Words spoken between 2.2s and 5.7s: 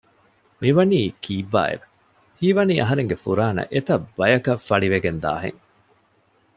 ހީވަނީ އަހަރެންގެ ފުރާނަ އެތައް ބަޔަކަށް ފަޅިވެގެންދާ ހެން